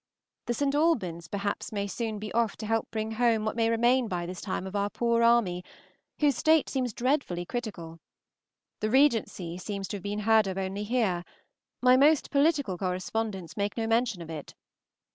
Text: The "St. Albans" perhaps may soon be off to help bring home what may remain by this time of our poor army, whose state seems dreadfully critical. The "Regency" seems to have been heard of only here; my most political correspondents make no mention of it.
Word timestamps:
The 0.47 0.55
"St. 0.55 0.73
Albans" 0.73 1.27
perhaps 1.27 1.71
may 1.71 1.85
soon 1.85 2.17
be 2.17 2.31
off 2.33 2.57
to 2.57 2.65
help 2.65 2.89
bring 2.89 3.11
home 3.11 3.45
what 3.45 3.55
may 3.55 3.69
remain 3.69 4.07
by 4.07 4.25
this 4.25 4.41
time 4.41 4.65
of 4.65 4.75
our 4.75 4.89
poor 4.89 5.21
army, 5.21 5.63
whose 6.19 6.35
state 6.35 6.69
seems 6.69 6.91
dreadfully 6.91 7.45
critical. 7.45 7.99
The 8.79 8.89
"Regency" 8.89 9.59
seems 9.59 9.87
to 9.89 9.97
have 9.97 10.03
been 10.03 10.21
heard 10.21 10.47
of 10.47 10.57
only 10.57 10.85
here; 10.85 11.23
my 11.83 11.97
most 11.97 12.31
political 12.31 12.79
correspondents 12.79 13.55
make 13.55 13.77
no 13.77 13.85
mention 13.85 14.23
of 14.23 14.31
it. 14.31 14.55